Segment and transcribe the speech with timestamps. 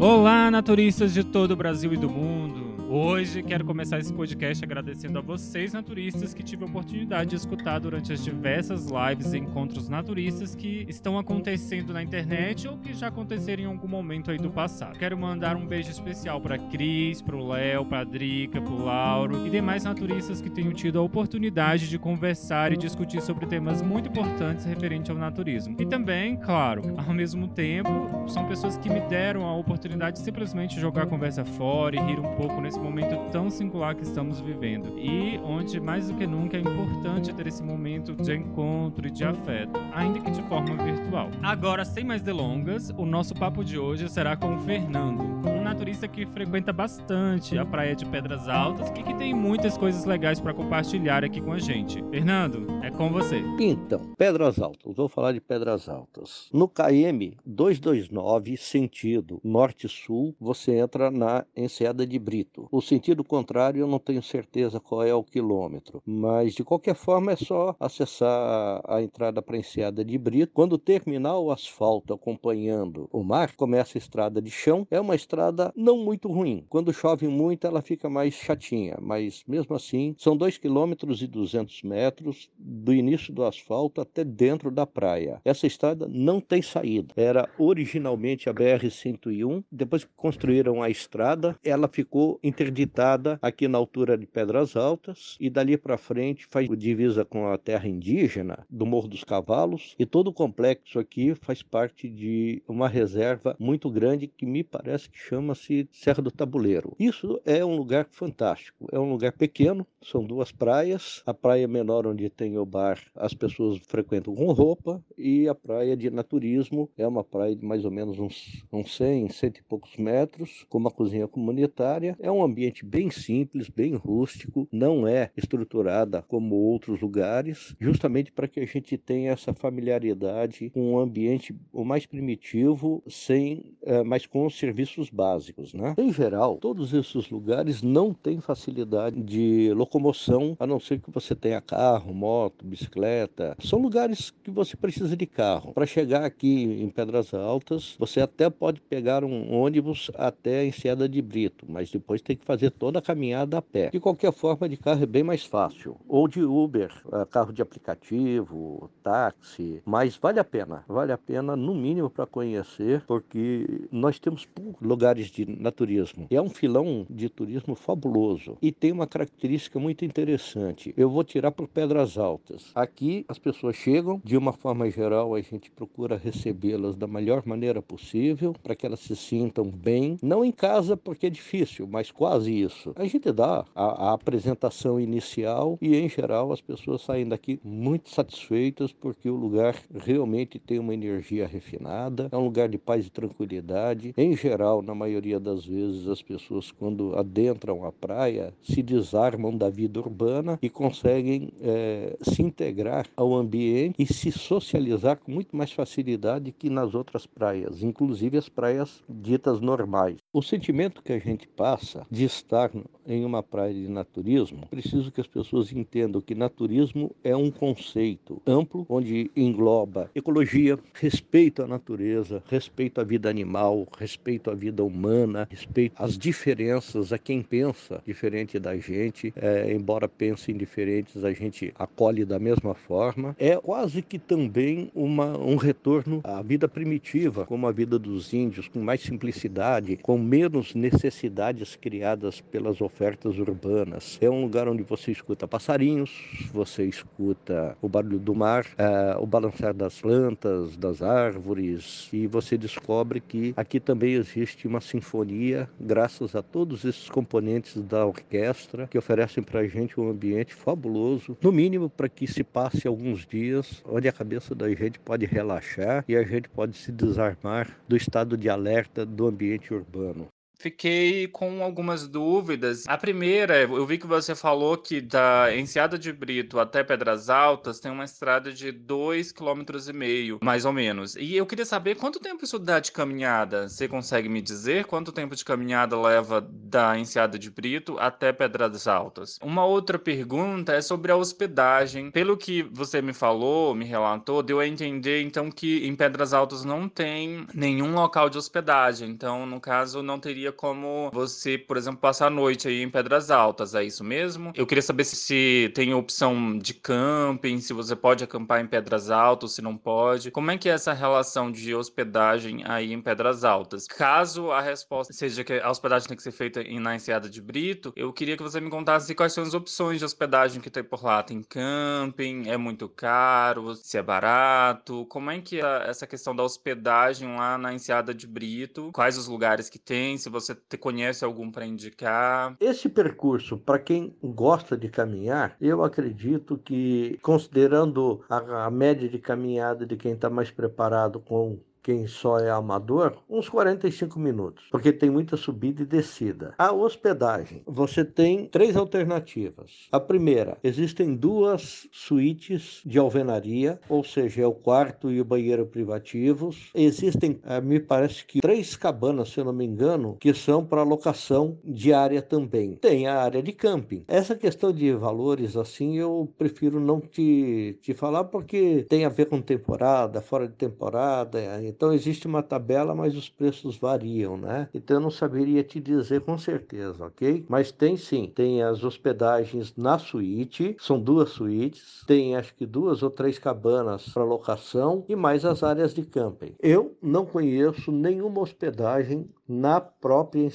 [0.00, 2.61] Olá, naturistas de todo o Brasil e do mundo.
[2.88, 7.78] Hoje quero começar esse podcast agradecendo a vocês, naturistas, que tive a oportunidade de escutar
[7.78, 13.06] durante as diversas lives e encontros naturistas que estão acontecendo na internet ou que já
[13.06, 14.98] aconteceram em algum momento aí do passado.
[14.98, 18.84] Quero mandar um beijo especial para Cris, para o Léo, para a Drica, para o
[18.84, 23.80] Lauro e demais naturistas que tenham tido a oportunidade de conversar e discutir sobre temas
[23.80, 25.76] muito importantes referentes ao naturismo.
[25.78, 30.78] E também, claro, ao mesmo tempo, são pessoas que me deram a oportunidade de simplesmente
[30.78, 34.98] jogar a conversa fora e rir um pouco nesse momento tão singular que estamos vivendo
[34.98, 39.24] e onde mais do que nunca é importante ter esse momento de encontro e de
[39.24, 41.30] afeto, ainda que de forma virtual.
[41.42, 46.06] Agora, sem mais delongas, o nosso papo de hoje será com o Fernando, um naturista
[46.08, 50.54] que frequenta bastante a praia de Pedras Altas e que tem muitas coisas legais para
[50.54, 52.02] compartilhar aqui com a gente.
[52.10, 53.42] Fernando, é com você.
[53.58, 56.48] Então, Pedras Altas, vou falar de Pedras Altas.
[56.52, 62.61] No KM 229, sentido norte-sul, você entra na Enseada de Brito.
[62.70, 67.32] O sentido contrário eu não tenho certeza qual é o quilômetro, mas de qualquer forma
[67.32, 70.52] é só acessar a entrada para a Enseada de Brito.
[70.52, 74.86] Quando terminar o asfalto acompanhando o mar, começa a estrada de chão.
[74.90, 76.64] É uma estrada não muito ruim.
[76.68, 81.82] Quando chove muito ela fica mais chatinha, mas mesmo assim são 2 km e 200
[81.82, 85.40] metros do início do asfalto até dentro da praia.
[85.44, 87.12] Essa estrada não tem saída.
[87.16, 94.16] Era originalmente a BR-101, depois que construíram a estrada, ela ficou interditada aqui na altura
[94.18, 99.08] de Pedras Altas e dali para frente faz divisa com a terra indígena do Morro
[99.08, 104.44] dos Cavalos e todo o complexo aqui faz parte de uma reserva muito grande que
[104.44, 106.94] me parece que chama-se Serra do Tabuleiro.
[106.98, 112.06] Isso é um lugar fantástico, é um lugar pequeno, são duas praias, a praia menor
[112.06, 117.06] onde tem o bar as pessoas frequentam com roupa e a praia de naturismo é
[117.06, 120.90] uma praia de mais ou menos uns, uns 100, cento e poucos metros, com uma
[120.90, 127.74] cozinha comunitária, é um ambiente bem simples, bem rústico, não é estruturada como outros lugares,
[127.80, 133.74] justamente para que a gente tenha essa familiaridade com um ambiente o mais primitivo, sem,
[133.82, 135.94] é, mas com os serviços básicos, né?
[135.98, 141.34] Em geral, todos esses lugares não têm facilidade de locomoção, a não ser que você
[141.34, 143.56] tenha carro, moto, bicicleta.
[143.60, 145.72] São lugares que você precisa de carro.
[145.72, 151.08] Para chegar aqui em Pedras Altas, você até pode pegar um ônibus até a Enseada
[151.08, 153.90] de Brito, mas depois tem que fazer toda a caminhada a pé.
[153.90, 155.96] De qualquer forma, de carro é bem mais fácil.
[156.08, 160.84] Ou de Uber, eh, carro de aplicativo, táxi, mas vale a pena.
[160.88, 164.48] Vale a pena, no mínimo, para conhecer, porque nós temos
[164.80, 166.26] lugares de naturismo.
[166.30, 170.94] É um filão de turismo fabuloso e tem uma característica muito interessante.
[170.96, 172.70] Eu vou tirar por Pedras Altas.
[172.74, 177.82] Aqui as pessoas chegam, de uma forma geral, a gente procura recebê-las da melhor maneira
[177.82, 180.16] possível, para que elas se sintam bem.
[180.22, 182.92] Não em casa, porque é difícil, mas quase isso.
[182.94, 188.10] A gente dá a, a apresentação inicial e, em geral, as pessoas saem daqui muito
[188.10, 193.10] satisfeitas porque o lugar realmente tem uma energia refinada, é um lugar de paz e
[193.10, 194.14] tranquilidade.
[194.16, 199.68] Em geral, na maioria das vezes, as pessoas, quando adentram a praia, se desarmam da
[199.68, 205.72] vida urbana e conseguem é, se integrar ao ambiente e se socializar com muito mais
[205.72, 210.18] facilidade que nas outras praias, inclusive as praias ditas normais.
[210.32, 212.70] O sentimento que a gente passa de estar
[213.06, 218.40] em uma praia de naturismo, preciso que as pessoas entendam que naturismo é um conceito
[218.46, 225.48] amplo onde engloba ecologia, respeito à natureza, respeito à vida animal, respeito à vida humana,
[225.50, 231.72] respeito às diferenças, a quem pensa diferente da gente, é, embora pensem diferentes, a gente
[231.78, 233.34] acolhe da mesma forma.
[233.38, 238.68] É quase que também uma, um retorno à vida primitiva, como a vida dos índios,
[238.68, 242.01] com mais simplicidade, com menos necessidades criadas
[242.50, 244.18] pelas ofertas urbanas.
[244.20, 246.10] É um lugar onde você escuta passarinhos,
[246.52, 252.58] você escuta o barulho do mar, é, o balançar das plantas, das árvores, e você
[252.58, 258.98] descobre que aqui também existe uma sinfonia, graças a todos esses componentes da orquestra que
[258.98, 263.82] oferecem para a gente um ambiente fabuloso, no mínimo para que se passe alguns dias
[263.86, 268.36] onde a cabeça da gente pode relaxar e a gente pode se desarmar do estado
[268.36, 270.26] de alerta do ambiente urbano.
[270.62, 272.84] Fiquei com algumas dúvidas.
[272.86, 277.80] A primeira, eu vi que você falou que da Enseada de Brito até Pedras Altas
[277.80, 281.16] tem uma estrada de 2,5 km, mais ou menos.
[281.16, 283.68] E eu queria saber quanto tempo isso dá de caminhada.
[283.68, 288.86] Você consegue me dizer quanto tempo de caminhada leva da Enseada de Brito até Pedras
[288.86, 289.40] Altas?
[289.42, 292.12] Uma outra pergunta é sobre a hospedagem.
[292.12, 296.64] Pelo que você me falou, me relatou, deu a entender então que em Pedras Altas
[296.64, 299.10] não tem nenhum local de hospedagem.
[299.10, 303.30] Então, no caso, não teria como você, por exemplo, passar a noite aí em Pedras
[303.30, 304.52] Altas, é isso mesmo?
[304.54, 309.10] Eu queria saber se, se tem opção de camping, se você pode acampar em Pedras
[309.10, 310.30] Altas, se não pode.
[310.30, 313.86] Como é que é essa relação de hospedagem aí em Pedras Altas?
[313.86, 317.92] Caso a resposta seja que a hospedagem tem que ser feita na Enseada de Brito,
[317.96, 321.04] eu queria que você me contasse quais são as opções de hospedagem que tem por
[321.04, 321.22] lá.
[321.22, 322.48] Tem camping?
[322.48, 323.74] É muito caro?
[323.76, 325.06] Se é barato?
[325.06, 328.90] Como é que é essa questão da hospedagem lá na Enseada de Brito?
[328.92, 330.18] Quais os lugares que tem?
[330.18, 330.41] Se você
[330.78, 332.56] conhece algum para indicar?
[332.60, 339.18] Esse percurso, para quem gosta de caminhar, eu acredito que, considerando a, a média de
[339.18, 344.92] caminhada de quem está mais preparado com quem só é amador, uns 45 minutos, porque
[344.92, 346.54] tem muita subida e descida.
[346.58, 349.88] A hospedagem, você tem três alternativas.
[349.90, 355.66] A primeira, existem duas suítes de alvenaria, ou seja, é o quarto e o banheiro
[355.66, 356.70] privativos.
[356.74, 360.82] Existem, eh, me parece que três cabanas, se eu não me engano, que são para
[360.82, 362.76] locação diária também.
[362.76, 364.04] Tem a área de camping.
[364.06, 369.26] Essa questão de valores assim, eu prefiro não te, te falar porque tem a ver
[369.26, 371.38] com temporada, fora de temporada,
[371.72, 374.68] então existe uma tabela, mas os preços variam, né?
[374.74, 377.44] Então eu não saberia te dizer com certeza, ok?
[377.48, 383.02] Mas tem sim, tem as hospedagens na suíte, são duas suítes, tem acho que duas
[383.02, 386.54] ou três cabanas para locação e mais as áreas de camping.
[386.60, 390.48] Eu não conheço nenhuma hospedagem na própria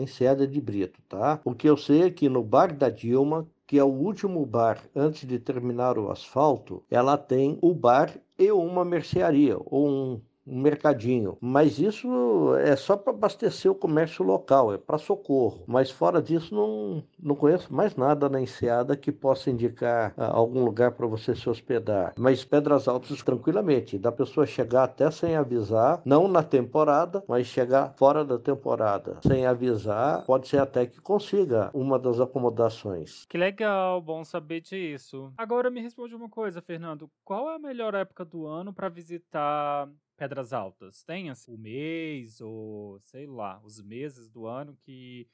[0.00, 1.40] enseada de Brito, tá?
[1.44, 4.82] O que eu sei é que no bar da Dilma que é o último bar
[4.96, 10.60] antes de terminar o asfalto, ela tem o bar e uma mercearia ou um um
[10.60, 11.36] mercadinho.
[11.40, 15.64] Mas isso é só para abastecer o comércio local, é para socorro.
[15.66, 20.64] Mas fora disso, não, não conheço mais nada na Enseada que possa indicar ah, algum
[20.64, 22.14] lugar para você se hospedar.
[22.18, 27.94] Mas Pedras Altas, tranquilamente, da pessoa chegar até sem avisar, não na temporada, mas chegar
[27.96, 33.26] fora da temporada sem avisar, pode ser até que consiga uma das acomodações.
[33.26, 35.32] Que legal, bom saber disso.
[35.36, 37.10] Agora me responde uma coisa, Fernando.
[37.24, 39.88] Qual é a melhor época do ano para visitar
[40.20, 41.02] Pedras Altas?
[41.02, 45.26] Tem assim, o mês ou sei lá, os meses do ano que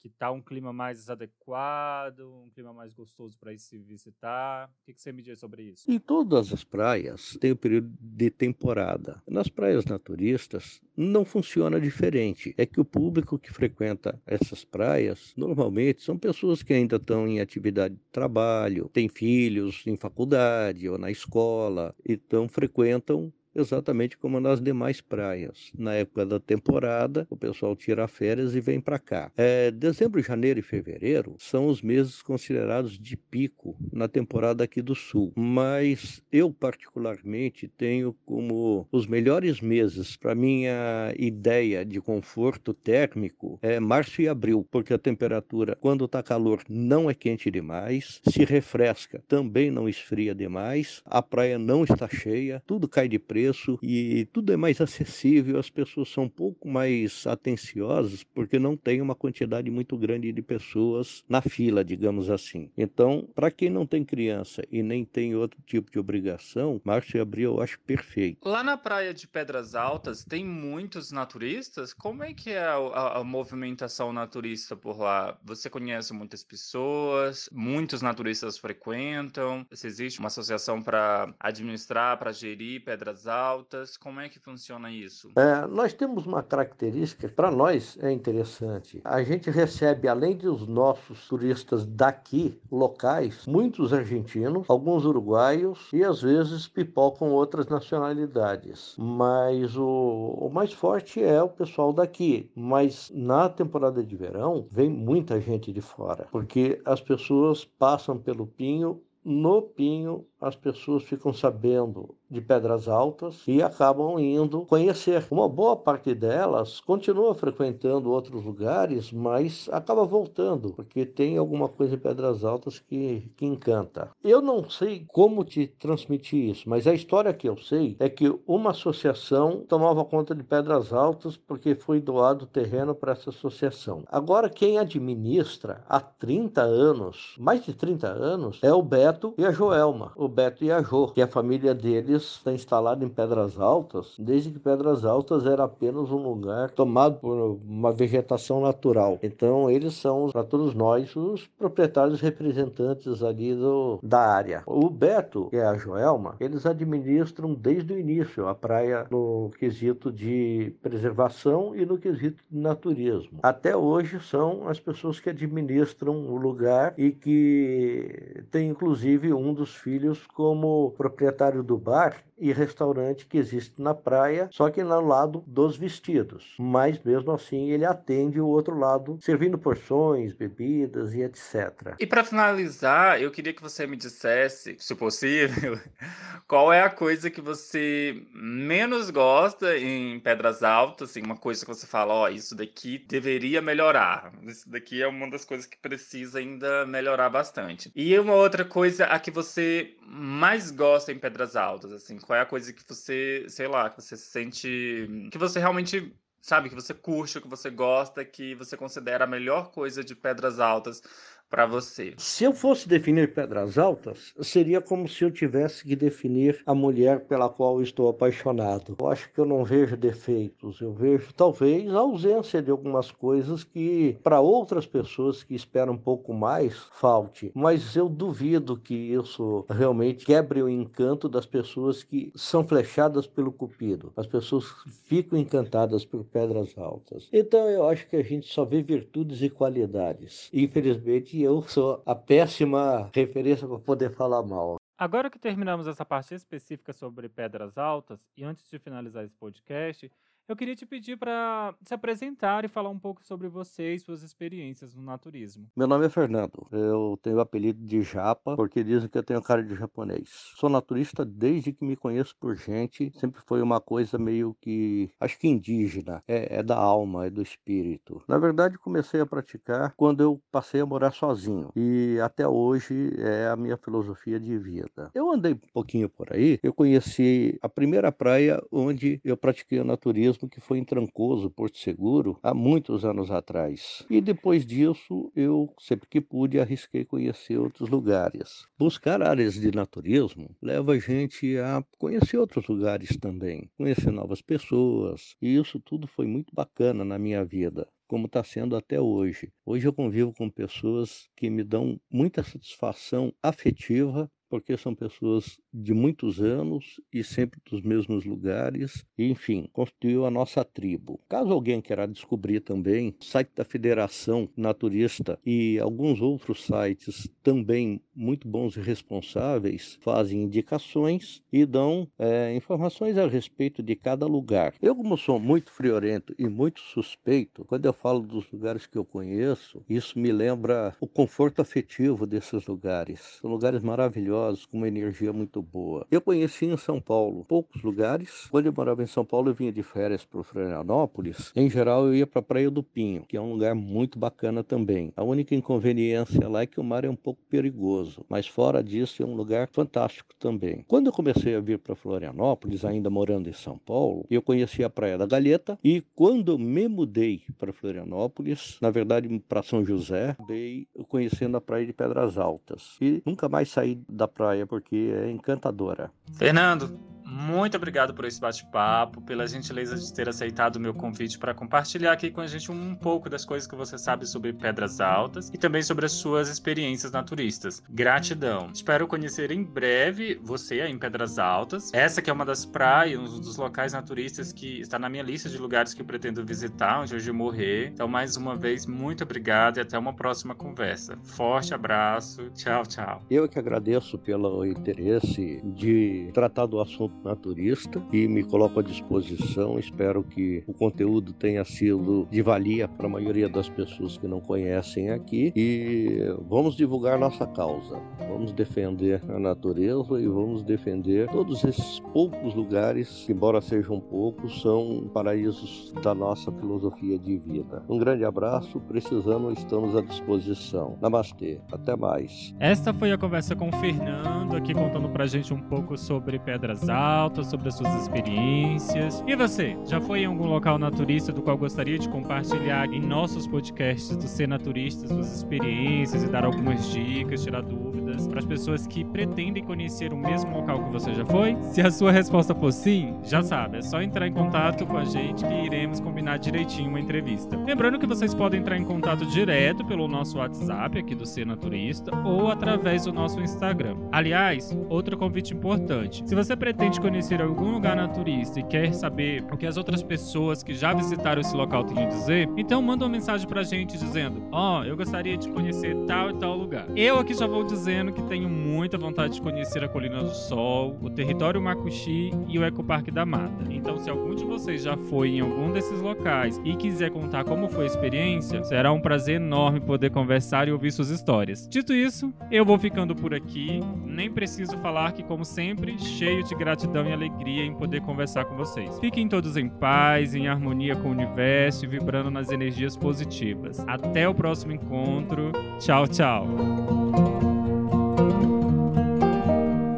[0.00, 4.68] que tá um clima mais adequado, um clima mais gostoso para ir se visitar?
[4.68, 5.90] O que, que você me diz sobre isso?
[5.90, 9.20] Em todas as praias tem o período de temporada.
[9.26, 12.54] Nas praias naturistas não funciona diferente.
[12.56, 17.40] É que o público que frequenta essas praias normalmente são pessoas que ainda estão em
[17.40, 24.60] atividade de trabalho, têm filhos em faculdade ou na escola, então frequentam exatamente como nas
[24.60, 25.70] demais praias.
[25.76, 29.30] Na época da temporada, o pessoal tira férias e vem para cá.
[29.36, 34.94] É, dezembro, janeiro e fevereiro são os meses considerados de pico na temporada aqui do
[34.94, 43.58] sul, mas eu particularmente tenho como os melhores meses para minha ideia de conforto térmico
[43.62, 48.44] é março e abril, porque a temperatura quando está calor não é quente demais, se
[48.44, 53.78] refresca, também não esfria demais, a praia não está cheia, tudo cai de preço preço
[53.82, 59.00] e tudo é mais acessível, as pessoas são um pouco mais atenciosas porque não tem
[59.00, 62.70] uma quantidade muito grande de pessoas na fila, digamos assim.
[62.76, 67.20] Então, para quem não tem criança e nem tem outro tipo de obrigação, março e
[67.20, 68.46] abril eu acho perfeito.
[68.46, 71.94] Lá na praia de Pedras Altas tem muitos naturistas?
[71.94, 75.38] Como é que é a, a, movimentação naturista por lá?
[75.44, 77.48] Você conhece muitas pessoas?
[77.52, 79.66] Muitos naturistas frequentam?
[79.72, 83.96] Se existe uma associação para administrar, para gerir Pedras Altas?
[83.96, 85.30] Como é que funciona isso?
[85.36, 89.00] É, nós temos uma característica, para nós é interessante.
[89.04, 96.22] A gente recebe, além dos nossos turistas daqui, locais, muitos argentinos, alguns uruguaios e às
[96.22, 98.94] vezes pipocam outras nacionalidades.
[98.98, 102.50] Mas o, o mais forte é o pessoal daqui.
[102.54, 108.46] Mas na temporada de verão vem muita gente de fora, porque as pessoas passam pelo
[108.46, 115.26] Pinho no Pinho as pessoas ficam sabendo de Pedras Altas e acabam indo conhecer.
[115.30, 121.94] Uma boa parte delas continua frequentando outros lugares, mas acaba voltando, porque tem alguma coisa
[121.94, 124.10] em Pedras Altas que, que encanta.
[124.22, 128.38] Eu não sei como te transmitir isso, mas a história que eu sei é que
[128.46, 134.04] uma associação tomava conta de Pedras Altas porque foi doado terreno para essa associação.
[134.06, 139.50] Agora, quem administra há 30 anos, mais de 30 anos, é o Beto e a
[139.50, 140.12] Joelma.
[140.14, 144.50] O Beto e a Jo, que a família deles está instalada em Pedras Altas, desde
[144.50, 149.18] que Pedras Altas era apenas um lugar tomado por uma vegetação natural.
[149.22, 154.62] Então, eles são, para todos nós, os proprietários representantes ali do, da área.
[154.66, 160.74] O Beto e a Joelma, eles administram desde o início a praia no quesito de
[160.82, 163.38] preservação e no quesito de naturismo.
[163.42, 169.74] Até hoje são as pessoas que administram o lugar e que tem inclusive um dos
[169.74, 175.42] filhos como proprietário do bar e restaurante que existe na praia, só que no lado
[175.46, 176.54] dos vestidos.
[176.58, 181.94] Mas mesmo assim ele atende o outro lado, servindo porções, bebidas e etc.
[181.98, 185.78] E para finalizar, eu queria que você me dissesse, se possível,
[186.46, 191.74] qual é a coisa que você menos gosta em Pedras Altas, assim, uma coisa que
[191.74, 194.32] você fala, ó, oh, isso daqui deveria melhorar.
[194.42, 197.90] Isso daqui é uma das coisas que precisa ainda melhorar bastante.
[197.94, 202.42] E uma outra coisa a que você mais gosta em Pedras Altas, assim, qual é
[202.42, 205.28] a coisa que você, sei lá, que você sente.
[205.30, 206.14] que você realmente.
[206.40, 210.60] Sabe, que você curte, que você gosta, que você considera a melhor coisa de Pedras
[210.60, 211.02] Altas
[211.50, 212.14] para você?
[212.18, 217.20] Se eu fosse definir pedras altas, seria como se eu tivesse que definir a mulher
[217.20, 218.96] pela qual estou apaixonado.
[218.98, 223.64] Eu acho que eu não vejo defeitos, eu vejo talvez a ausência de algumas coisas
[223.64, 229.64] que para outras pessoas que esperam um pouco mais falte, mas eu duvido que isso
[229.68, 234.12] realmente quebre o encanto das pessoas que são flechadas pelo cupido.
[234.16, 234.66] As pessoas
[235.04, 237.28] ficam encantadas por pedras altas.
[237.32, 240.50] Então eu acho que a gente só vê virtudes e qualidades.
[240.52, 244.76] Infelizmente eu sou a péssima referência para poder falar mal.
[244.96, 250.10] Agora que terminamos essa parte específica sobre pedras altas, e antes de finalizar esse podcast,
[250.48, 254.22] eu queria te pedir para se apresentar e falar um pouco sobre você e suas
[254.22, 255.66] experiências no naturismo.
[255.76, 256.66] Meu nome é Fernando.
[256.72, 260.28] Eu tenho o apelido de Japa porque dizem que eu tenho cara de japonês.
[260.56, 263.12] Sou naturista desde que me conheço por gente.
[263.18, 266.22] Sempre foi uma coisa meio que, acho que indígena.
[266.26, 268.22] É, é da alma, é do espírito.
[268.26, 271.70] Na verdade, comecei a praticar quando eu passei a morar sozinho.
[271.76, 275.10] E até hoje é a minha filosofia de vida.
[275.14, 276.58] Eu andei um pouquinho por aí.
[276.62, 281.50] Eu conheci a primeira praia onde eu pratiquei o naturismo mesmo que foi em Trancoso,
[281.50, 284.06] Porto Seguro, há muitos anos atrás.
[284.08, 288.66] E depois disso, eu, sempre que pude, arrisquei conhecer outros lugares.
[288.78, 295.34] Buscar áreas de naturismo leva a gente a conhecer outros lugares também, conhecer novas pessoas,
[295.42, 299.52] e isso tudo foi muito bacana na minha vida como está sendo até hoje.
[299.66, 305.92] Hoje eu convivo com pessoas que me dão muita satisfação afetiva porque são pessoas de
[305.92, 311.20] muitos anos e sempre dos mesmos lugares, e, enfim, constituiu a nossa tribo.
[311.28, 318.00] Caso alguém queira descobrir também, o site da Federação Naturista e alguns outros sites também
[318.14, 324.74] muito bons e responsáveis fazem indicações e dão é, informações a respeito de cada lugar.
[324.80, 329.04] Eu, como sou muito friorento e muito suspeito, quando eu falo dos lugares que eu
[329.04, 333.38] conheço, isso me lembra o conforto afetivo desses lugares.
[333.40, 336.06] São lugares maravilhosos maravilhosos, com uma energia muito boa.
[336.10, 338.46] Eu conheci em São Paulo poucos lugares.
[338.50, 341.52] Quando eu morava em São Paulo, eu vinha de férias para Florianópolis.
[341.54, 344.62] Em geral, eu ia para a Praia do Pinho, que é um lugar muito bacana
[344.62, 345.12] também.
[345.16, 349.22] A única inconveniência lá é que o mar é um pouco perigoso, mas fora disso,
[349.22, 350.84] é um lugar fantástico também.
[350.86, 354.90] Quando eu comecei a vir para Florianópolis, ainda morando em São Paulo, eu conheci a
[354.90, 360.86] Praia da Galheta e quando me mudei para Florianópolis, na verdade para São José, dei
[361.08, 366.10] conhecendo a Praia de Pedras Altas e nunca mais saí da praia, porque é encantadora.
[366.34, 366.98] Fernando,
[367.30, 372.12] muito obrigado por esse bate-papo, pela gentileza de ter aceitado o meu convite para compartilhar
[372.12, 375.58] aqui com a gente um pouco das coisas que você sabe sobre Pedras Altas e
[375.58, 377.82] também sobre as suas experiências naturistas.
[377.90, 378.70] Gratidão.
[378.72, 381.92] Espero conhecer em breve você aí em Pedras Altas.
[381.92, 385.50] Essa que é uma das praias, um dos locais naturistas que está na minha lista
[385.50, 387.88] de lugares que eu pretendo visitar, onde eu morrer.
[387.88, 391.18] Então, mais uma vez, muito obrigado e até uma próxima conversa.
[391.22, 392.48] Forte abraço.
[392.54, 393.20] Tchau, tchau.
[393.28, 399.78] Eu que agradeço pelo interesse de tratar do assunto naturista e me coloco à disposição.
[399.78, 404.40] Espero que o conteúdo tenha sido de valia para a maioria das pessoas que não
[404.40, 408.00] conhecem aqui e vamos divulgar nossa causa.
[408.28, 414.60] Vamos defender a natureza e vamos defender todos esses poucos lugares, que, embora sejam poucos,
[414.62, 417.82] são paraísos da nossa filosofia de vida.
[417.88, 420.96] Um grande abraço, precisando, estamos à disposição.
[421.00, 422.54] Namastê, até mais.
[422.58, 426.88] Esta foi a conversa com o Fernando, aqui contando pra gente um pouco sobre Pedras
[426.88, 427.07] Altas,
[427.44, 429.22] sobre as suas experiências.
[429.26, 433.46] E você, já foi em algum local naturista do qual gostaria de compartilhar em nossos
[433.46, 437.87] podcasts do Ser Naturista suas experiências e dar algumas dicas, tirar dúvidas
[438.26, 441.56] para as pessoas que pretendem conhecer o mesmo local que você já foi?
[441.72, 445.04] Se a sua resposta for sim, já sabe, é só entrar em contato com a
[445.04, 447.56] gente que iremos combinar direitinho uma entrevista.
[447.56, 452.10] Lembrando que vocês podem entrar em contato direto pelo nosso WhatsApp aqui do Ser Naturista
[452.24, 453.96] ou através do nosso Instagram.
[454.10, 456.22] Aliás, outro convite importante.
[456.26, 460.62] Se você pretende conhecer algum lugar naturista e quer saber o que as outras pessoas
[460.62, 464.42] que já visitaram esse local têm a dizer, então manda uma mensagem pra gente dizendo:
[464.52, 466.86] Ó, oh, eu gostaria de conhecer tal e tal lugar.
[466.96, 470.96] Eu aqui já vou dizendo que tenho muita vontade de conhecer a Colina do Sol,
[471.02, 473.64] o território Macuxi e o Ecoparque da Mata.
[473.70, 477.68] Então, se algum de vocês já foi em algum desses locais e quiser contar como
[477.68, 481.68] foi a experiência, será um prazer enorme poder conversar e ouvir suas histórias.
[481.68, 483.80] Dito isso, eu vou ficando por aqui.
[484.04, 488.56] Nem preciso falar que, como sempre, cheio de gratidão e alegria em poder conversar com
[488.56, 488.98] vocês.
[488.98, 493.78] Fiquem todos em paz, em harmonia com o universo e vibrando nas energias positivas.
[493.86, 495.52] Até o próximo encontro.
[495.78, 497.07] Tchau, tchau.